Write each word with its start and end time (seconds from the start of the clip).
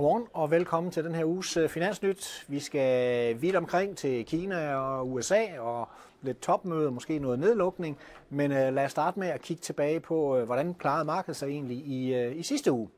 Godmorgen 0.00 0.26
og 0.32 0.50
velkommen 0.50 0.92
til 0.92 1.04
den 1.04 1.14
her 1.14 1.24
uges 1.24 1.56
øh, 1.56 1.68
Finansnyt. 1.68 2.44
Vi 2.48 2.60
skal 2.60 3.40
vidt 3.40 3.56
omkring 3.56 3.96
til 3.96 4.26
Kina 4.26 4.74
og 4.74 5.12
USA 5.12 5.58
og 5.58 5.88
lidt 6.22 6.42
topmøde, 6.42 6.90
måske 6.90 7.18
noget 7.18 7.38
nedlukning. 7.38 7.98
Men 8.30 8.52
øh, 8.52 8.74
lad 8.74 8.84
os 8.84 8.90
starte 8.90 9.18
med 9.18 9.28
at 9.28 9.42
kigge 9.42 9.60
tilbage 9.60 10.00
på, 10.00 10.36
øh, 10.36 10.44
hvordan 10.44 10.74
klarede 10.74 11.04
markedet 11.04 11.36
sig 11.36 11.48
egentlig 11.48 11.76
i, 11.76 12.30
i 12.30 12.42
sidste 12.42 12.72
uge. 12.72 12.88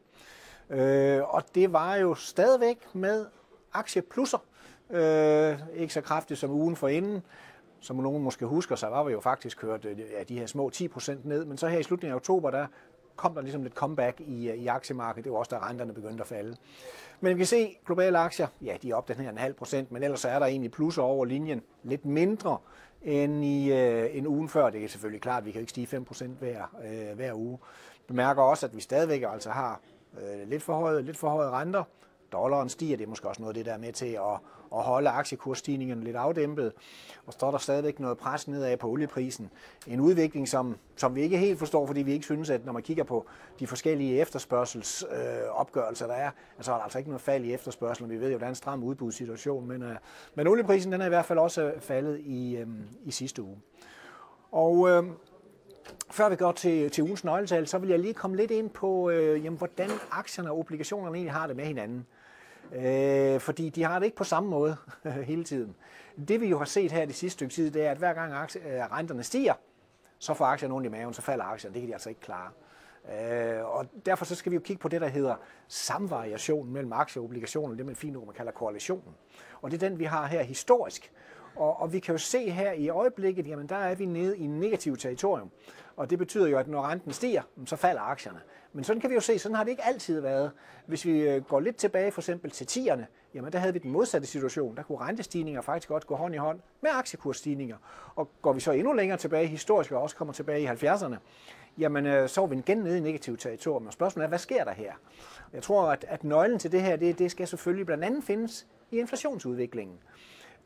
Uh, 0.70 1.34
og 1.34 1.42
det 1.54 1.72
var 1.72 1.96
jo 1.96 2.14
stadigvæk 2.14 2.94
med 2.94 3.26
aktieplusser. 3.72 4.38
Uh, 4.88 5.80
ikke 5.80 5.94
så 5.94 6.00
kraftigt 6.00 6.40
som 6.40 6.50
ugen 6.50 6.76
forinden. 6.76 7.22
Som 7.80 7.96
nogen 7.96 8.22
måske 8.22 8.46
husker, 8.46 8.76
så 8.76 8.86
var 8.86 9.04
vi 9.04 9.12
jo 9.12 9.20
faktisk 9.20 9.58
kørt 9.58 9.84
ja, 9.84 10.22
de 10.28 10.38
her 10.38 10.46
små 10.46 10.70
10% 10.74 11.12
ned. 11.24 11.44
Men 11.44 11.58
så 11.58 11.68
her 11.68 11.78
i 11.78 11.82
slutningen 11.82 12.12
af 12.12 12.16
oktober, 12.16 12.50
der 12.50 12.66
kom 13.16 13.34
der 13.34 13.40
ligesom 13.40 13.62
lidt 13.62 13.74
comeback 13.74 14.20
i, 14.20 14.50
øh, 14.50 14.56
i 14.56 14.66
aktiemarkedet. 14.66 15.24
Det 15.24 15.32
var 15.32 15.38
også, 15.38 15.56
da 15.56 15.68
renterne 15.68 15.92
begyndte 15.92 16.20
at 16.20 16.26
falde. 16.26 16.56
Men 17.20 17.36
vi 17.36 17.38
kan 17.38 17.46
se, 17.46 17.76
globale 17.86 18.18
aktier, 18.18 18.46
ja, 18.62 18.76
de 18.82 18.90
er 18.90 18.94
op 18.94 19.08
den 19.08 19.16
her 19.16 19.30
en 19.30 19.38
halv 19.38 19.54
procent, 19.54 19.92
men 19.92 20.02
ellers 20.02 20.24
er 20.24 20.38
der 20.38 20.46
egentlig 20.46 20.70
plusser 20.70 21.02
over 21.02 21.24
linjen. 21.24 21.62
Lidt 21.82 22.04
mindre 22.04 22.58
end 23.02 23.44
i 23.44 23.72
øh, 23.72 24.16
en 24.16 24.26
ugen 24.26 24.48
før. 24.48 24.70
Det 24.70 24.84
er 24.84 24.88
selvfølgelig 24.88 25.22
klart, 25.22 25.38
at 25.38 25.46
vi 25.46 25.50
kan 25.50 25.60
ikke 25.60 25.70
stige 25.70 25.86
5 25.86 26.04
procent 26.04 26.38
hver, 26.38 26.76
øh, 26.84 27.16
hver 27.16 27.34
uge. 27.34 27.58
Bemærker 28.06 28.42
også, 28.42 28.66
at 28.66 28.76
vi 28.76 28.80
stadigvæk 28.80 29.24
altså 29.32 29.50
har 29.50 29.80
øh, 30.20 30.48
lidt 30.48 30.62
for 30.62 30.74
høje, 30.74 31.02
lidt 31.02 31.16
for 31.16 31.28
høje 31.28 31.50
renter. 31.50 31.84
Dollaren 32.32 32.68
stiger, 32.68 32.96
det 32.96 33.04
er 33.04 33.08
måske 33.08 33.28
også 33.28 33.42
noget 33.42 33.50
af 33.50 33.54
det, 33.54 33.66
der 33.66 33.72
er 33.72 33.78
med 33.78 33.92
til 33.92 34.06
at, 34.06 34.38
at 34.76 34.82
holde 34.82 35.10
aktiekursstigningerne 35.10 36.04
lidt 36.04 36.16
afdæmpet. 36.16 36.72
Og 37.26 37.32
står 37.32 37.50
der 37.50 37.58
stadigvæk 37.58 38.00
noget 38.00 38.18
pres 38.18 38.48
nedad 38.48 38.76
på 38.76 38.88
olieprisen. 38.88 39.50
En 39.86 40.00
udvikling, 40.00 40.48
som, 40.48 40.76
som 40.96 41.14
vi 41.14 41.22
ikke 41.22 41.38
helt 41.38 41.58
forstår, 41.58 41.86
fordi 41.86 42.02
vi 42.02 42.12
ikke 42.12 42.24
synes, 42.24 42.50
at 42.50 42.64
når 42.64 42.72
man 42.72 42.82
kigger 42.82 43.04
på 43.04 43.26
de 43.60 43.66
forskellige 43.66 44.20
efterspørgselsopgørelser, 44.20 46.06
øh, 46.08 46.14
der 46.14 46.20
er, 46.20 46.30
altså 46.56 46.72
er 46.72 46.76
der 46.76 46.82
altså 46.82 46.98
ikke 46.98 47.10
noget 47.10 47.22
fald 47.22 47.44
i 47.44 47.52
efterspørgselen. 47.52 48.10
Vi 48.10 48.20
ved 48.20 48.28
jo, 48.28 48.34
at 48.34 48.40
der 48.40 48.46
er 48.46 48.50
en 48.50 48.54
stram 48.54 48.82
udbudssituation, 48.82 49.68
men, 49.68 49.82
øh, 49.82 49.96
men 50.34 50.46
olieprisen 50.46 50.92
den 50.92 51.00
er 51.00 51.06
i 51.06 51.08
hvert 51.08 51.24
fald 51.26 51.38
også 51.38 51.62
øh, 51.62 51.80
faldet 51.80 52.20
i, 52.20 52.56
øh, 52.56 52.66
i 53.04 53.10
sidste 53.10 53.42
uge. 53.42 53.56
Og 54.52 54.88
øh, 54.88 55.04
før 56.10 56.28
vi 56.28 56.36
går 56.36 56.52
til, 56.52 56.90
til 56.90 57.04
ugens 57.04 57.24
nøgletal, 57.24 57.66
så 57.66 57.78
vil 57.78 57.88
jeg 57.88 57.98
lige 57.98 58.14
komme 58.14 58.36
lidt 58.36 58.50
ind 58.50 58.70
på, 58.70 59.10
øh, 59.10 59.44
jamen, 59.44 59.58
hvordan 59.58 59.90
aktierne 60.10 60.50
og 60.50 60.58
obligationerne 60.58 61.16
egentlig 61.16 61.32
har 61.32 61.46
det 61.46 61.56
med 61.56 61.64
hinanden. 61.64 61.98
Øh, 61.98 62.21
Øh, 62.72 63.40
fordi 63.40 63.68
de 63.68 63.82
har 63.82 63.98
det 63.98 64.06
ikke 64.06 64.16
på 64.16 64.24
samme 64.24 64.48
måde 64.48 64.76
hele 65.24 65.44
tiden. 65.44 65.76
Det 66.28 66.40
vi 66.40 66.46
jo 66.46 66.58
har 66.58 66.64
set 66.64 66.92
her 66.92 67.04
de 67.04 67.12
sidste 67.12 67.36
stykke 67.36 67.54
tid, 67.54 67.70
det 67.70 67.86
er, 67.86 67.90
at 67.90 67.98
hver 67.98 68.14
gang 68.14 68.32
aktie, 68.32 68.60
øh, 68.60 68.92
renterne 68.92 69.22
stiger, 69.22 69.54
så 70.18 70.34
får 70.34 70.44
aktierne 70.44 70.74
ondt 70.74 70.86
i 70.86 70.90
maven, 70.90 71.14
så 71.14 71.22
falder 71.22 71.44
aktierne. 71.44 71.74
Det 71.74 71.82
kan 71.82 71.88
de 71.88 71.94
altså 71.94 72.08
ikke 72.08 72.20
klare. 72.20 72.50
Øh, 73.10 73.64
og 73.64 73.86
derfor 74.06 74.24
så 74.24 74.34
skal 74.34 74.52
vi 74.52 74.56
jo 74.56 74.60
kigge 74.60 74.80
på 74.80 74.88
det, 74.88 75.00
der 75.00 75.08
hedder 75.08 75.34
samvariation 75.68 76.72
mellem 76.72 76.92
aktier 76.92 77.20
og 77.20 77.24
obligationer, 77.24 77.74
det 77.74 77.86
man 77.86 77.96
fint 77.96 78.16
ord, 78.16 78.26
man 78.26 78.34
kalder 78.34 78.52
korrelationen. 78.52 79.14
Og 79.62 79.70
det 79.70 79.82
er 79.82 79.88
den, 79.88 79.98
vi 79.98 80.04
har 80.04 80.26
her 80.26 80.42
historisk. 80.42 81.12
Og, 81.56 81.80
og 81.80 81.92
vi 81.92 81.98
kan 81.98 82.14
jo 82.14 82.18
se 82.18 82.50
her 82.50 82.72
i 82.72 82.88
øjeblikket, 82.88 83.48
jamen 83.48 83.66
der 83.68 83.76
er 83.76 83.94
vi 83.94 84.06
nede 84.06 84.38
i 84.38 84.46
negativt 84.46 85.00
territorium. 85.00 85.50
Og 85.96 86.10
det 86.10 86.18
betyder 86.18 86.46
jo, 86.46 86.58
at 86.58 86.68
når 86.68 86.82
renten 86.82 87.12
stiger, 87.12 87.42
så 87.66 87.76
falder 87.76 88.00
aktierne. 88.00 88.40
Men 88.72 88.84
sådan 88.84 89.00
kan 89.00 89.10
vi 89.10 89.14
jo 89.14 89.20
se, 89.20 89.38
sådan 89.38 89.56
har 89.56 89.64
det 89.64 89.70
ikke 89.70 89.84
altid 89.84 90.20
været. 90.20 90.50
Hvis 90.86 91.04
vi 91.04 91.20
øh, 91.20 91.42
går 91.42 91.60
lidt 91.60 91.76
tilbage 91.76 92.12
for 92.12 92.20
eksempel 92.20 92.50
til 92.50 92.66
tierne, 92.66 93.06
jamen 93.34 93.52
der 93.52 93.58
havde 93.58 93.72
vi 93.72 93.78
den 93.78 93.90
modsatte 93.90 94.26
situation. 94.26 94.76
Der 94.76 94.82
kunne 94.82 94.98
rentestigninger 94.98 95.60
faktisk 95.60 95.88
godt 95.88 96.06
gå 96.06 96.16
hånd 96.16 96.34
i 96.34 96.38
hånd 96.38 96.60
med 96.80 96.90
aktiekursstigninger. 96.94 97.76
Og 98.14 98.30
går 98.42 98.52
vi 98.52 98.60
så 98.60 98.72
endnu 98.72 98.92
længere 98.92 99.18
tilbage 99.18 99.46
historisk, 99.46 99.92
og 99.92 100.02
også 100.02 100.16
kommer 100.16 100.34
tilbage 100.34 100.62
i 100.62 100.66
70'erne, 100.66 101.16
jamen 101.78 102.06
øh, 102.06 102.28
så 102.28 102.42
er 102.42 102.46
vi 102.46 102.56
igen 102.56 102.78
nede 102.78 102.98
i 102.98 103.00
negativt 103.00 103.40
territorium. 103.40 103.86
Og 103.86 103.92
spørgsmålet 103.92 104.24
er, 104.24 104.28
hvad 104.28 104.38
sker 104.38 104.64
der 104.64 104.72
her? 104.72 104.92
Jeg 105.52 105.62
tror, 105.62 105.90
at, 105.90 106.04
at 106.08 106.24
nøglen 106.24 106.58
til 106.58 106.72
det 106.72 106.82
her, 106.82 106.96
det, 106.96 107.18
det 107.18 107.30
skal 107.30 107.48
selvfølgelig 107.48 107.86
blandt 107.86 108.04
andet 108.04 108.24
findes 108.24 108.66
i 108.90 108.98
inflationsudviklingen. 108.98 109.98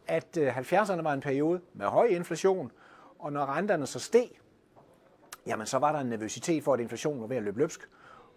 At 0.07 0.37
øh, 0.37 0.59
70'erne 0.59 1.03
var 1.03 1.13
en 1.13 1.21
periode 1.21 1.61
med 1.75 1.87
høj 1.87 2.07
inflation, 2.07 2.73
og 3.19 3.33
når 3.33 3.47
renterne 3.47 3.87
så 3.87 3.99
steg, 3.99 4.31
jamen 5.47 5.67
så 5.67 5.79
var 5.79 5.93
der 5.93 5.99
en 5.99 6.07
nervøsitet 6.07 6.65
for, 6.65 6.75
at 6.75 6.81
inflationen 6.81 7.21
var 7.21 7.27
ved 7.27 7.37
at 7.37 7.43
løbe 7.43 7.59
løbsk. 7.59 7.89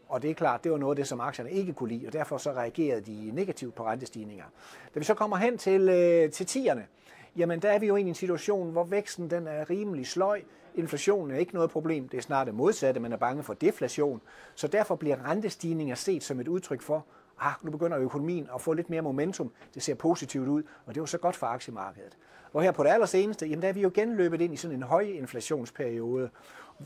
Og 0.07 0.22
det 0.22 0.30
er 0.30 0.34
klart, 0.34 0.63
det 0.63 0.72
var 0.72 0.78
noget 0.78 0.91
af 0.91 0.96
det, 0.96 1.07
som 1.07 1.19
aktierne 1.19 1.52
ikke 1.52 1.74
kunne 1.74 1.90
lide, 1.90 2.07
og 2.07 2.13
derfor 2.13 2.38
så 2.38 2.52
reagerede 2.52 3.02
de 3.02 3.31
negativt 3.34 3.75
på 3.75 3.85
rentestigninger. 3.85 4.46
Da 4.94 5.00
vi 5.00 5.06
så 5.06 5.13
kommer 5.13 5.38
hen 5.38 5.57
til, 5.57 5.90
øh, 5.90 6.31
til 6.31 6.46
tierne, 6.46 6.88
jamen 7.35 7.62
der 7.62 7.69
er 7.69 7.80
vi 7.80 7.88
jo 7.88 7.96
i 7.96 8.01
en 8.01 8.16
situation, 8.16 8.72
hvor 8.72 8.84
væksten 8.84 9.30
den 9.30 9.47
er 9.47 9.69
rimelig 9.69 10.07
sløj. 10.07 10.41
Inflationen 10.75 11.36
er 11.36 11.40
ikke 11.40 11.53
noget 11.53 11.69
problem, 11.69 12.09
det 12.09 12.18
er 12.18 12.22
snart 12.22 12.47
det 12.47 12.56
modsatte, 12.56 13.00
man 13.00 13.13
er 13.13 13.18
bange 13.18 13.44
for 13.44 13.53
deflation. 13.53 14.22
Så 14.56 14.68
derfor 14.68 14.96
bliver 14.96 15.30
rentestigninger 15.30 15.96
set 15.96 16.24
som 16.24 16.40
et 16.40 16.47
udtryk 16.47 16.81
for, 16.81 17.06
ah, 17.41 17.53
nu 17.61 17.72
begynder 17.72 18.00
økonomien 18.00 18.50
at 18.55 18.61
få 18.61 18.73
lidt 18.73 18.89
mere 18.89 19.01
momentum, 19.01 19.51
det 19.73 19.83
ser 19.83 19.95
positivt 19.95 20.47
ud, 20.47 20.63
og 20.85 20.95
det 20.95 20.97
er 20.97 21.01
jo 21.01 21.05
så 21.05 21.17
godt 21.17 21.35
for 21.35 21.47
aktiemarkedet. 21.47 22.17
Hvor 22.51 22.61
her 22.61 22.72
på 22.72 22.83
det 22.83 22.89
allerseneste, 22.89 23.47
jamen 23.47 23.61
der 23.61 23.67
er 23.67 23.73
vi 23.73 23.81
jo 23.81 23.91
genløbet 23.94 24.41
ind 24.41 24.53
i 24.53 24.57
sådan 24.57 24.77
en 24.77 24.83
høj 24.83 25.01
inflationsperiode, 25.01 26.29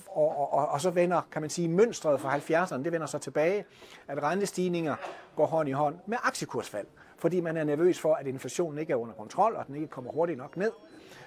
og, 0.07 0.53
og, 0.53 0.69
og 0.69 0.81
så 0.81 0.89
vender, 0.89 1.21
kan 1.31 1.41
man 1.41 1.49
sige, 1.49 1.67
mønstret 1.67 2.21
fra 2.21 2.37
70'erne, 2.37 2.83
det 2.83 2.91
vender 2.91 3.07
så 3.07 3.17
tilbage, 3.17 3.65
at 4.07 4.23
rentestigninger 4.23 4.95
går 5.35 5.45
hånd 5.45 5.69
i 5.69 5.71
hånd 5.71 5.95
med 6.05 6.17
aktiekursfald, 6.23 6.87
fordi 7.17 7.41
man 7.41 7.57
er 7.57 7.63
nervøs 7.63 7.99
for, 7.99 8.13
at 8.13 8.27
inflationen 8.27 8.79
ikke 8.79 8.93
er 8.93 8.97
under 8.97 9.13
kontrol, 9.13 9.55
og 9.55 9.67
den 9.67 9.75
ikke 9.75 9.87
kommer 9.87 10.11
hurtigt 10.11 10.37
nok 10.37 10.57
ned. 10.57 10.71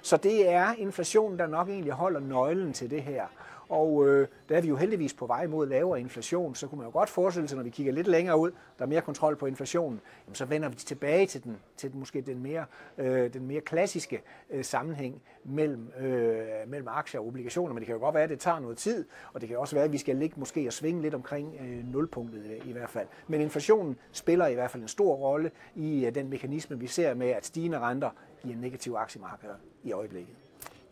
Så 0.02 0.16
det 0.16 0.48
er 0.48 0.74
inflationen, 0.78 1.38
der 1.38 1.46
nok 1.46 1.68
egentlig 1.68 1.92
holder 1.92 2.20
nøglen 2.20 2.72
til 2.72 2.90
det 2.90 3.02
her. 3.02 3.26
Og 3.68 4.08
øh, 4.08 4.28
der 4.48 4.56
er 4.56 4.60
vi 4.60 4.68
jo 4.68 4.76
heldigvis 4.76 5.14
på 5.14 5.26
vej 5.26 5.46
mod 5.46 5.66
lavere 5.66 6.00
inflation, 6.00 6.54
så 6.54 6.66
kunne 6.66 6.78
man 6.78 6.86
jo 6.86 6.92
godt 6.92 7.08
forestille 7.08 7.48
sig, 7.48 7.56
når 7.56 7.64
vi 7.64 7.70
kigger 7.70 7.92
lidt 7.92 8.06
længere 8.06 8.38
ud, 8.38 8.50
der 8.78 8.84
er 8.84 8.88
mere 8.88 9.00
kontrol 9.00 9.36
på 9.36 9.46
inflationen, 9.46 10.00
jamen, 10.26 10.34
så 10.34 10.44
vender 10.44 10.68
vi 10.68 10.74
tilbage 10.74 11.26
til 11.26 11.44
den, 11.44 11.56
til 11.76 11.92
den 11.92 11.98
måske 11.98 12.20
den 12.20 12.42
mere, 12.42 12.64
øh, 12.98 13.32
den 13.32 13.46
mere 13.46 13.60
klassiske 13.60 14.22
øh, 14.50 14.64
sammenhæng 14.64 15.22
mellem, 15.44 15.92
øh, 16.00 16.46
mellem 16.66 16.88
aktier 16.88 17.20
og 17.20 17.26
obligationer. 17.26 17.74
Men 17.74 17.80
det 17.80 17.86
kan 17.86 17.94
jo 17.94 18.00
godt 18.00 18.14
være, 18.14 18.24
at 18.24 18.30
det 18.30 18.40
tager 18.40 18.58
noget 18.58 18.78
tid, 18.78 19.04
og 19.32 19.40
det 19.40 19.48
kan 19.48 19.58
også 19.58 19.76
være, 19.76 19.84
at 19.84 19.92
vi 19.92 19.98
skal 19.98 20.16
ligge 20.16 20.40
måske 20.40 20.66
og 20.66 20.72
svinge 20.72 21.02
lidt 21.02 21.14
omkring 21.14 21.56
øh, 21.60 21.92
nulpunktet 21.92 22.44
i, 22.46 22.68
i 22.68 22.72
hvert 22.72 22.90
fald. 22.90 23.06
Men 23.28 23.40
inflationen 23.40 23.96
spiller 24.12 24.46
i 24.46 24.54
hvert 24.54 24.70
fald 24.70 24.82
en 24.82 24.88
stor 24.88 25.14
rolle 25.14 25.50
i 25.74 26.06
øh, 26.06 26.14
den 26.14 26.28
mekanisme, 26.28 26.78
vi 26.78 26.86
ser 26.86 27.14
med, 27.14 27.28
at 27.28 27.46
stigende 27.46 27.78
renter 27.78 28.10
giver 28.42 28.56
negative 28.56 28.98
aktiemarkeder 28.98 29.54
i 29.86 29.92
øjeblikket. 29.92 30.34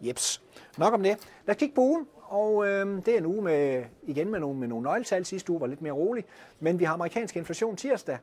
Jeps. 0.01 0.43
Nok 0.79 0.95
om 0.95 1.03
det. 1.03 1.29
Lad 1.47 1.55
os 1.55 1.59
kigge 1.59 1.75
på 1.75 1.81
ugen, 1.81 2.07
og 2.23 2.67
øh, 2.67 2.87
det 3.07 3.09
er 3.09 3.19
en 3.19 3.27
uge 3.27 3.43
med, 3.43 3.85
igen 4.03 4.31
med 4.31 4.41
nogle, 4.41 4.59
med 4.59 4.69
nogle 4.69 4.85
nøgletal. 4.85 5.25
Sidste 5.25 5.53
uge 5.53 5.61
var 5.61 5.67
lidt 5.67 5.83
mere 5.83 5.93
rolig, 5.93 6.25
men 6.61 6.79
vi 6.79 6.85
har 6.85 6.95
amerikansk 6.95 7.37
inflation 7.37 7.77
tirsdag, 7.77 8.19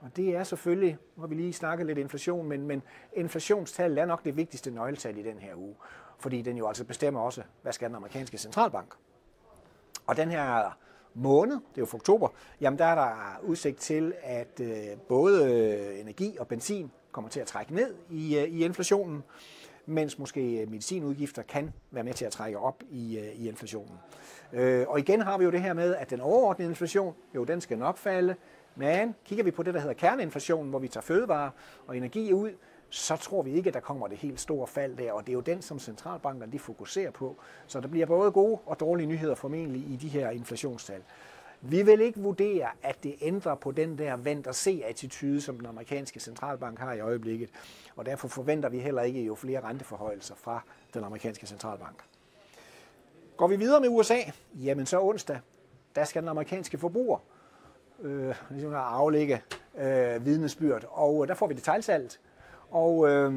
og 0.00 0.16
det 0.16 0.36
er 0.36 0.44
selvfølgelig, 0.44 0.96
nu 1.16 1.20
har 1.20 1.26
vi 1.26 1.34
lige 1.34 1.52
snakket 1.52 1.86
lidt 1.86 1.98
inflation, 1.98 2.48
men, 2.48 2.66
men 2.66 2.82
inflationstallet 3.12 3.98
er 3.98 4.04
nok 4.04 4.24
det 4.24 4.36
vigtigste 4.36 4.70
nøgletal 4.70 5.18
i 5.18 5.22
den 5.22 5.38
her 5.38 5.54
uge, 5.56 5.74
fordi 6.18 6.42
den 6.42 6.56
jo 6.56 6.68
altså 6.68 6.84
bestemmer 6.84 7.20
også, 7.20 7.42
hvad 7.62 7.72
skal 7.72 7.88
den 7.88 7.96
amerikanske 7.96 8.38
centralbank. 8.38 8.94
Og 10.06 10.16
den 10.16 10.30
her 10.30 10.78
måned, 11.14 11.54
det 11.54 11.76
er 11.76 11.82
jo 11.82 11.86
for 11.86 11.98
oktober, 11.98 12.28
jamen 12.60 12.78
der 12.78 12.84
er 12.84 12.94
der 12.94 13.40
udsigt 13.42 13.78
til, 13.78 14.14
at 14.22 14.60
øh, 14.60 14.98
både 15.08 15.52
øh, 15.54 16.00
energi 16.00 16.36
og 16.40 16.46
benzin 16.46 16.90
kommer 17.12 17.30
til 17.30 17.40
at 17.40 17.46
trække 17.46 17.74
ned 17.74 17.94
i, 18.10 18.38
øh, 18.38 18.44
i 18.44 18.64
inflationen 18.64 19.22
mens 19.86 20.18
måske 20.18 20.60
øh, 20.60 20.70
medicinudgifter 20.70 21.42
kan 21.42 21.72
være 21.90 22.04
med 22.04 22.14
til 22.14 22.24
at 22.24 22.32
trække 22.32 22.58
op 22.58 22.82
i, 22.90 23.18
øh, 23.18 23.40
i 23.40 23.48
inflationen. 23.48 23.94
Øh, 24.52 24.88
og 24.88 24.98
igen 24.98 25.20
har 25.20 25.38
vi 25.38 25.44
jo 25.44 25.50
det 25.50 25.62
her 25.62 25.72
med, 25.72 25.94
at 25.94 26.10
den 26.10 26.20
overordnede 26.20 26.70
inflation, 26.70 27.14
jo 27.34 27.44
den 27.44 27.60
skal 27.60 27.78
nok 27.78 27.96
falde, 27.96 28.34
men 28.76 29.14
kigger 29.24 29.44
vi 29.44 29.50
på 29.50 29.62
det, 29.62 29.74
der 29.74 29.80
hedder 29.80 29.94
kerneinflationen, 29.94 30.70
hvor 30.70 30.78
vi 30.78 30.88
tager 30.88 31.02
fødevare 31.02 31.50
og 31.86 31.96
energi 31.96 32.32
ud, 32.32 32.50
så 32.90 33.16
tror 33.16 33.42
vi 33.42 33.52
ikke, 33.52 33.68
at 33.68 33.74
der 33.74 33.80
kommer 33.80 34.08
det 34.08 34.18
helt 34.18 34.40
store 34.40 34.66
fald 34.66 34.96
der, 34.96 35.12
og 35.12 35.26
det 35.26 35.28
er 35.28 35.34
jo 35.34 35.40
den, 35.40 35.62
som 35.62 35.78
centralbankerne 35.78 36.52
de 36.52 36.58
fokuserer 36.58 37.10
på. 37.10 37.36
Så 37.66 37.80
der 37.80 37.88
bliver 37.88 38.06
både 38.06 38.30
gode 38.30 38.58
og 38.66 38.80
dårlige 38.80 39.06
nyheder 39.06 39.34
formentlig 39.34 39.82
i 39.82 39.96
de 39.96 40.08
her 40.08 40.30
inflationstal. 40.30 41.02
Vi 41.64 41.82
vil 41.82 42.00
ikke 42.00 42.20
vurdere, 42.20 42.68
at 42.82 43.02
det 43.02 43.14
ændrer 43.20 43.54
på 43.54 43.70
den 43.70 43.98
der 43.98 44.16
vent 44.16 44.46
og 44.46 44.54
se 44.54 44.82
attitude, 44.86 45.40
som 45.40 45.56
den 45.56 45.66
amerikanske 45.66 46.20
centralbank 46.20 46.78
har 46.78 46.92
i 46.92 47.00
øjeblikket. 47.00 47.50
Og 47.96 48.06
derfor 48.06 48.28
forventer 48.28 48.68
vi 48.68 48.78
heller 48.78 49.02
ikke 49.02 49.22
jo 49.22 49.34
flere 49.34 49.60
renteforhøjelser 49.60 50.34
fra 50.34 50.62
den 50.94 51.04
amerikanske 51.04 51.46
centralbank. 51.46 51.96
Går 53.36 53.46
vi 53.46 53.56
videre 53.56 53.80
med 53.80 53.88
USA, 53.88 54.18
jamen 54.54 54.86
så 54.86 55.00
onsdag, 55.00 55.40
der 55.94 56.04
skal 56.04 56.22
den 56.22 56.28
amerikanske 56.28 56.78
forbruger 56.78 57.18
øh, 58.02 58.34
ligesom 58.50 58.74
aflægge 58.74 59.42
øh, 59.78 60.26
vidnesbyrd, 60.26 60.84
og 60.90 61.22
øh, 61.22 61.28
der 61.28 61.34
får 61.34 61.46
vi 61.46 61.54
detaljsalget. 61.54 62.20
Og 62.70 63.08
øh, 63.08 63.32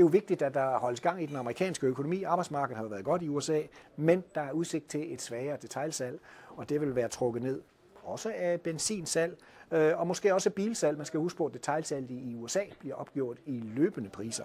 er 0.00 0.04
jo 0.04 0.10
vigtigt, 0.10 0.42
at 0.42 0.54
der 0.54 0.78
holdes 0.78 1.00
gang 1.00 1.22
i 1.22 1.26
den 1.26 1.36
amerikanske 1.36 1.86
økonomi. 1.86 2.22
Arbejdsmarkedet 2.22 2.76
har 2.76 2.84
jo 2.84 2.88
været 2.88 3.04
godt 3.04 3.22
i 3.22 3.28
USA, 3.28 3.62
men 3.96 4.24
der 4.34 4.40
er 4.40 4.52
udsigt 4.52 4.88
til 4.88 5.14
et 5.14 5.22
svagere 5.22 5.56
detailsalg, 5.62 6.20
og 6.56 6.68
det 6.68 6.80
vil 6.80 6.96
være 6.96 7.08
trukket 7.08 7.42
ned 7.42 7.60
også 8.02 8.32
af 8.36 8.60
benzinsalg, 8.60 9.38
øh, 9.70 9.98
og 10.00 10.06
måske 10.06 10.34
også 10.34 10.50
bilsalg. 10.50 10.96
Man 10.96 11.06
skal 11.06 11.20
huske 11.20 11.36
på, 11.36 11.46
at 11.46 11.54
detailsalget 11.54 12.10
i 12.10 12.34
USA 12.34 12.60
bliver 12.78 12.94
opgjort 12.94 13.38
i 13.46 13.62
løbende 13.74 14.10
priser. 14.10 14.44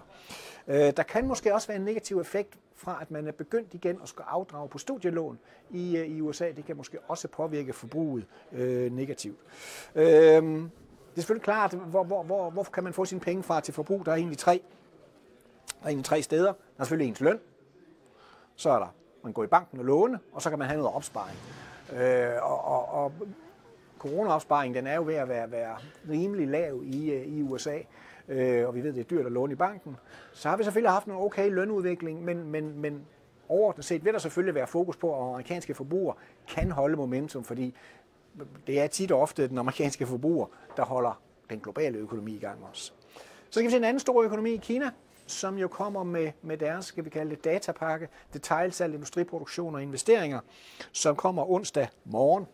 Øh, 0.68 0.76
der 0.96 1.02
kan 1.02 1.26
måske 1.26 1.54
også 1.54 1.68
være 1.68 1.76
en 1.76 1.84
negativ 1.84 2.20
effekt 2.20 2.58
fra, 2.74 2.98
at 3.00 3.10
man 3.10 3.26
er 3.26 3.32
begyndt 3.32 3.74
igen 3.74 3.98
at 4.02 4.08
skulle 4.08 4.28
afdrage 4.28 4.68
på 4.68 4.78
studielån 4.78 5.38
i, 5.70 5.96
øh, 5.96 6.06
i 6.06 6.20
USA. 6.20 6.50
Det 6.56 6.64
kan 6.64 6.76
måske 6.76 6.98
også 7.08 7.28
påvirke 7.28 7.72
forbruget 7.72 8.26
øh, 8.52 8.92
negativt. 8.92 9.38
Øh, 9.94 10.04
Det 10.04 11.20
er 11.20 11.22
selvfølgelig 11.22 11.44
klart, 11.44 11.74
hvor, 11.74 12.04
hvor, 12.04 12.22
hvor, 12.22 12.50
hvor 12.50 12.62
kan 12.62 12.84
man 12.84 12.92
få 12.92 13.04
sine 13.04 13.20
penge 13.20 13.42
fra 13.42 13.60
til 13.60 13.74
forbrug? 13.74 14.06
Der 14.06 14.12
er 14.12 14.16
egentlig 14.16 14.38
tre. 14.38 14.62
Der 15.80 15.84
er 15.84 15.88
egentlig 15.88 16.04
tre 16.04 16.22
steder. 16.22 16.52
Der 16.52 16.52
er 16.78 16.84
selvfølgelig 16.84 17.08
ens 17.08 17.20
løn. 17.20 17.40
Så 18.56 18.70
er 18.70 18.78
der, 18.78 18.94
man 19.24 19.32
går 19.32 19.44
i 19.44 19.46
banken 19.46 19.78
og 19.78 19.84
låne, 19.84 20.18
og 20.32 20.42
så 20.42 20.50
kan 20.50 20.58
man 20.58 20.68
have 20.68 20.78
noget 20.78 20.94
opsparing. 20.94 21.38
Øh, 21.92 22.42
og, 22.42 22.64
og, 22.64 23.04
og 23.04 23.12
coronaopsparing, 23.98 24.74
den 24.74 24.86
er 24.86 24.94
jo 24.94 25.02
ved 25.02 25.14
at 25.14 25.28
være, 25.28 25.50
være 25.50 25.76
rimelig 26.10 26.48
lav 26.48 26.82
i, 26.84 27.10
øh, 27.10 27.26
i 27.26 27.42
USA, 27.42 27.78
øh, 28.28 28.68
og 28.68 28.74
vi 28.74 28.82
ved, 28.82 28.92
det 28.92 29.00
er 29.00 29.04
dyrt 29.04 29.26
at 29.26 29.32
låne 29.32 29.52
i 29.52 29.56
banken. 29.56 29.96
Så 30.32 30.48
har 30.48 30.56
vi 30.56 30.64
selvfølgelig 30.64 30.90
haft 30.90 31.06
en 31.06 31.12
okay 31.12 31.50
lønudvikling, 31.50 32.24
men, 32.24 32.50
men, 32.50 32.80
men 32.80 33.06
overordnet 33.48 33.84
set 33.84 34.04
vil 34.04 34.12
der 34.12 34.18
selvfølgelig 34.18 34.54
være 34.54 34.66
fokus 34.66 34.96
på, 34.96 35.14
at 35.14 35.28
amerikanske 35.28 35.74
forbrugere 35.74 36.16
kan 36.48 36.70
holde 36.70 36.96
momentum, 36.96 37.44
fordi 37.44 37.74
det 38.66 38.80
er 38.80 38.86
tit 38.86 39.12
og 39.12 39.20
ofte 39.20 39.48
den 39.48 39.58
amerikanske 39.58 40.06
forbruger, 40.06 40.46
der 40.76 40.84
holder 40.84 41.20
den 41.50 41.60
globale 41.60 41.98
økonomi 41.98 42.34
i 42.34 42.38
gang 42.38 42.64
også. 42.70 42.92
Så 43.44 43.52
skal 43.52 43.64
vi 43.64 43.70
se 43.70 43.76
en 43.76 43.84
anden 43.84 44.00
stor 44.00 44.22
økonomi, 44.22 44.56
Kina, 44.56 44.90
som 45.26 45.58
jo 45.58 45.68
kommer 45.68 46.02
med, 46.02 46.32
med 46.42 46.58
deres, 46.58 46.84
skal 46.84 47.04
vi 47.04 47.10
kalde 47.10 47.30
det, 47.30 47.44
datapakke, 47.44 48.08
detaljsalg, 48.32 48.94
industriproduktion 48.94 49.74
og 49.74 49.82
investeringer, 49.82 50.40
som 50.92 51.16
kommer 51.16 51.50
onsdag 51.50 51.88
morgen. 52.04 52.46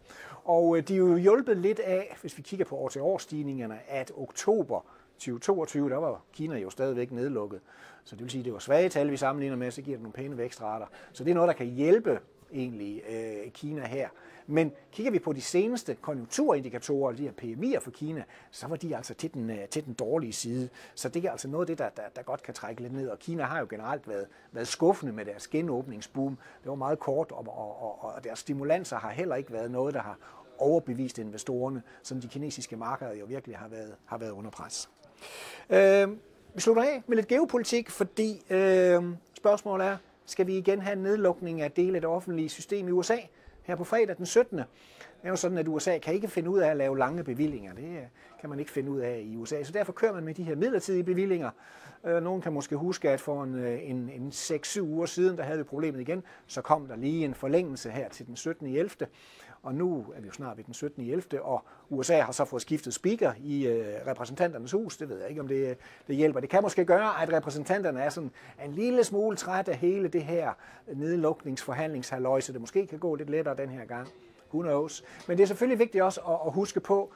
Og 0.44 0.76
øh, 0.76 0.88
de 0.88 0.94
er 0.94 0.98
jo 0.98 1.16
hjulpet 1.16 1.56
lidt 1.56 1.78
af, 1.78 2.16
hvis 2.20 2.36
vi 2.36 2.42
kigger 2.42 2.66
på 2.66 2.76
år-til-år-stigningerne, 2.76 3.78
at 3.88 4.12
oktober 4.16 4.80
2022, 5.14 5.90
der 5.90 5.96
var 5.96 6.22
Kina 6.32 6.58
jo 6.58 6.70
stadigvæk 6.70 7.12
nedlukket. 7.12 7.60
Så 8.04 8.16
det 8.16 8.22
vil 8.22 8.30
sige, 8.30 8.40
at 8.40 8.44
det 8.44 8.52
var 8.52 8.58
svage 8.58 8.88
tal, 8.88 9.10
vi 9.10 9.16
sammenligner 9.16 9.56
med, 9.56 9.70
så 9.70 9.82
giver 9.82 9.96
det 9.96 10.02
nogle 10.02 10.12
pæne 10.12 10.38
vækstrater. 10.38 10.86
Så 11.12 11.24
det 11.24 11.30
er 11.30 11.34
noget, 11.34 11.48
der 11.48 11.54
kan 11.54 11.66
hjælpe 11.66 12.20
egentlig 12.52 13.02
øh, 13.08 13.50
Kina 13.52 13.86
her. 13.86 14.08
Men 14.46 14.72
kigger 14.92 15.12
vi 15.12 15.18
på 15.18 15.32
de 15.32 15.40
seneste 15.40 15.94
konjunkturindikatorer, 15.94 17.12
de 17.12 17.22
her 17.22 17.32
PMI'er 17.42 17.80
for 17.80 17.90
Kina, 17.90 18.24
så 18.50 18.66
var 18.66 18.76
de 18.76 18.96
altså 18.96 19.14
til 19.14 19.34
den, 19.34 19.50
øh, 19.50 19.68
til 19.68 19.84
den 19.84 19.94
dårlige 19.94 20.32
side. 20.32 20.68
Så 20.94 21.08
det 21.08 21.24
er 21.24 21.30
altså 21.30 21.48
noget 21.48 21.62
af 21.62 21.66
det, 21.66 21.78
der, 21.78 22.02
der, 22.02 22.08
der 22.16 22.22
godt 22.22 22.42
kan 22.42 22.54
trække 22.54 22.82
lidt 22.82 22.92
ned. 22.92 23.08
Og 23.08 23.18
Kina 23.18 23.42
har 23.42 23.60
jo 23.60 23.66
generelt 23.70 24.08
været, 24.08 24.26
været 24.52 24.68
skuffende 24.68 25.12
med 25.12 25.24
deres 25.24 25.48
genåbningsboom. 25.48 26.38
Det 26.62 26.68
var 26.68 26.74
meget 26.74 26.98
kort, 26.98 27.32
og, 27.32 27.46
og, 27.48 28.04
og 28.04 28.24
deres 28.24 28.38
stimulanser 28.38 28.96
har 28.96 29.10
heller 29.10 29.36
ikke 29.36 29.52
været 29.52 29.70
noget, 29.70 29.94
der 29.94 30.00
har 30.02 30.18
overbevist 30.58 31.18
investorerne, 31.18 31.82
som 32.02 32.20
de 32.20 32.28
kinesiske 32.28 32.76
markeder 32.76 33.14
jo 33.14 33.24
virkelig 33.24 33.56
har 33.56 33.68
været, 33.68 33.94
har 34.06 34.18
været 34.18 34.30
under 34.30 34.50
pres. 34.50 34.90
Øh, 35.70 36.08
vi 36.54 36.60
slutter 36.60 36.82
af 36.82 37.02
med 37.06 37.16
lidt 37.16 37.28
geopolitik, 37.28 37.90
fordi 37.90 38.42
øh, 38.50 39.02
spørgsmålet 39.36 39.86
er, 39.86 39.96
skal 40.32 40.46
vi 40.46 40.58
igen 40.58 40.80
have 40.80 40.92
en 40.92 41.02
nedlukning 41.02 41.60
af 41.60 41.72
dele 41.72 41.94
af 41.94 42.00
det 42.00 42.10
offentlige 42.10 42.48
system 42.48 42.88
i 42.88 42.90
USA 42.90 43.16
her 43.62 43.76
på 43.76 43.84
fredag 43.84 44.16
den 44.16 44.26
17. 44.26 44.58
Det 44.58 44.66
er 45.22 45.28
jo 45.28 45.36
sådan, 45.36 45.58
at 45.58 45.68
USA 45.68 45.98
kan 45.98 46.14
ikke 46.14 46.28
finde 46.28 46.50
ud 46.50 46.58
af 46.58 46.70
at 46.70 46.76
lave 46.76 46.98
lange 46.98 47.24
bevillinger. 47.24 47.74
Det 47.74 47.84
øh, 47.84 48.02
kan 48.40 48.50
man 48.50 48.58
ikke 48.58 48.70
finde 48.70 48.90
ud 48.90 49.00
af 49.00 49.22
i 49.24 49.36
USA. 49.36 49.62
Så 49.62 49.72
derfor 49.72 49.92
kører 49.92 50.12
man 50.12 50.24
med 50.24 50.34
de 50.34 50.42
her 50.42 50.56
midlertidige 50.56 51.04
bevillinger. 51.04 51.50
Øh, 52.04 52.22
nogen 52.22 52.42
kan 52.42 52.52
måske 52.52 52.76
huske, 52.76 53.10
at 53.10 53.20
for 53.20 53.44
en, 53.44 53.54
øh, 53.54 53.90
en, 53.90 54.10
en 54.10 54.28
6-7 54.28 54.80
uger 54.80 55.06
siden, 55.06 55.36
der 55.36 55.42
havde 55.42 55.58
vi 55.58 55.64
problemet 55.64 56.00
igen. 56.00 56.22
Så 56.46 56.62
kom 56.62 56.86
der 56.86 56.96
lige 56.96 57.24
en 57.24 57.34
forlængelse 57.34 57.90
her 57.90 58.08
til 58.08 58.26
den 58.26 58.36
17. 58.36 58.66
11. 58.66 58.90
Og 59.62 59.74
nu 59.74 60.06
er 60.16 60.20
vi 60.20 60.26
jo 60.26 60.32
snart 60.32 60.56
ved 60.56 60.64
den 60.64 60.74
17. 60.74 61.02
11. 61.10 61.42
Og 61.42 61.64
USA 61.90 62.20
har 62.20 62.32
så 62.32 62.44
fået 62.44 62.62
skiftet 62.62 62.94
speaker 62.94 63.32
i 63.38 63.66
øh, 63.66 64.06
repræsentanternes 64.06 64.72
hus. 64.72 64.96
Det 64.96 65.08
ved 65.08 65.20
jeg 65.20 65.28
ikke, 65.28 65.40
om 65.40 65.48
det, 65.48 65.78
det 66.06 66.16
hjælper. 66.16 66.40
Det 66.40 66.50
kan 66.50 66.62
måske 66.62 66.84
gøre, 66.84 67.22
at 67.22 67.32
repræsentanterne 67.32 68.00
er 68.00 68.10
sådan 68.10 68.30
en 68.64 68.72
lille 68.72 69.04
smule 69.04 69.36
træt 69.36 69.68
af 69.68 69.76
hele 69.76 70.08
det 70.08 70.22
her 70.22 70.52
nedlukningsforhandlingshalløj, 70.94 72.40
så 72.40 72.52
det 72.52 72.60
måske 72.60 72.86
kan 72.86 72.98
gå 72.98 73.14
lidt 73.14 73.30
lettere 73.30 73.56
den 73.56 73.68
her 73.68 73.84
gang. 73.84 74.08
Who 74.52 74.62
knows? 74.62 75.04
Men 75.28 75.36
det 75.36 75.42
er 75.42 75.46
selvfølgelig 75.46 75.78
vigtigt 75.78 76.04
også 76.04 76.20
at, 76.20 76.38
at 76.46 76.52
huske 76.52 76.80
på, 76.80 77.12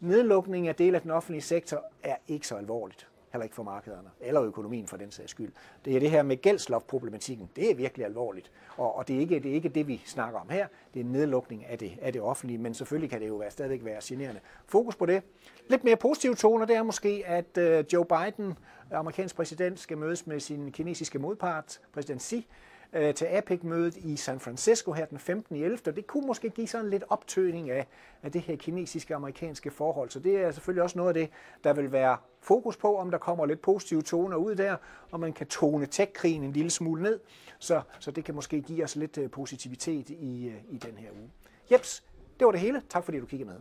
nedlukning 0.00 0.68
af 0.68 0.74
del 0.74 0.94
af 0.94 1.02
den 1.02 1.10
offentlige 1.10 1.42
sektor 1.42 1.84
er 2.02 2.16
ikke 2.28 2.46
så 2.46 2.56
alvorligt 2.56 3.08
heller 3.32 3.42
ikke 3.44 3.56
for 3.56 3.62
markederne, 3.62 4.08
eller 4.20 4.42
økonomien 4.42 4.86
for 4.86 4.96
den 4.96 5.10
sags 5.10 5.30
skyld. 5.30 5.52
Det 5.84 5.96
er 5.96 6.00
det 6.00 6.10
her 6.10 6.22
med 6.22 6.36
gældsloftproblematikken, 6.36 7.50
det 7.56 7.70
er 7.70 7.74
virkelig 7.74 8.06
alvorligt, 8.06 8.50
og, 8.76 8.96
og 8.96 9.08
det, 9.08 9.16
er 9.16 9.20
ikke, 9.20 9.40
det 9.40 9.50
er 9.50 9.54
ikke 9.54 9.68
det, 9.68 9.88
vi 9.88 10.02
snakker 10.06 10.40
om 10.40 10.48
her, 10.50 10.66
det 10.94 11.00
er 11.00 11.04
en 11.04 11.12
nedlukning 11.12 11.66
af 11.66 11.78
det, 11.78 11.98
af 12.02 12.12
det 12.12 12.22
offentlige, 12.22 12.58
men 12.58 12.74
selvfølgelig 12.74 13.10
kan 13.10 13.20
det 13.20 13.28
jo 13.28 13.36
være, 13.36 13.50
stadigvæk 13.50 13.84
være 13.84 14.00
generende. 14.02 14.40
Fokus 14.66 14.96
på 14.96 15.06
det. 15.06 15.22
Lidt 15.68 15.84
mere 15.84 15.96
positive 15.96 16.34
toner, 16.34 16.66
det 16.66 16.76
er 16.76 16.82
måske, 16.82 17.22
at 17.26 17.58
øh, 17.58 17.84
Joe 17.92 18.04
Biden, 18.04 18.58
amerikansk 18.92 19.36
præsident, 19.36 19.80
skal 19.80 19.98
mødes 19.98 20.26
med 20.26 20.40
sin 20.40 20.72
kinesiske 20.72 21.18
modpart, 21.18 21.80
præsident 21.92 22.22
Xi, 22.22 22.46
øh, 22.92 23.14
til 23.14 23.24
APEC-mødet 23.24 23.96
i 23.96 24.16
San 24.16 24.40
Francisco 24.40 24.92
her 24.92 25.06
den 25.06 25.18
15. 25.18 25.56
11. 25.56 25.78
Og 25.86 25.96
det 25.96 26.06
kunne 26.06 26.26
måske 26.26 26.50
give 26.50 26.66
sådan 26.66 26.90
lidt 26.90 27.04
optøning 27.08 27.70
af, 27.70 27.86
af 28.22 28.32
det 28.32 28.40
her 28.40 28.56
kinesiske 28.56 29.14
amerikanske 29.14 29.70
forhold. 29.70 30.10
Så 30.10 30.20
det 30.20 30.36
er 30.36 30.50
selvfølgelig 30.50 30.82
også 30.82 30.98
noget 30.98 31.08
af 31.08 31.14
det, 31.14 31.30
der 31.64 31.72
vil 31.72 31.92
være 31.92 32.16
fokus 32.40 32.76
på, 32.76 32.96
om 32.96 33.10
der 33.10 33.18
kommer 33.18 33.46
lidt 33.46 33.60
positive 33.60 34.02
toner 34.02 34.36
ud 34.36 34.54
der, 34.54 34.76
og 35.10 35.20
man 35.20 35.32
kan 35.32 35.46
tone 35.46 35.86
tech-krigen 35.86 36.42
en 36.42 36.52
lille 36.52 36.70
smule 36.70 37.02
ned. 37.02 37.20
Så, 37.58 37.80
så 37.98 38.10
det 38.10 38.24
kan 38.24 38.34
måske 38.34 38.60
give 38.60 38.84
os 38.84 38.96
lidt 38.96 39.18
øh, 39.18 39.30
positivitet 39.30 40.10
i, 40.10 40.46
øh, 40.46 40.74
i 40.74 40.78
den 40.78 40.96
her 40.96 41.10
uge. 41.10 41.30
Jeps, 41.72 42.04
det 42.38 42.44
var 42.44 42.52
det 42.52 42.60
hele. 42.60 42.82
Tak 42.88 43.04
fordi 43.04 43.20
du 43.20 43.26
kiggede 43.26 43.50
med. 43.50 43.60